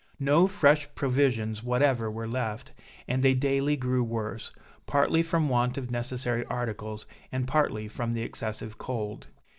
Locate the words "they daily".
3.21-3.75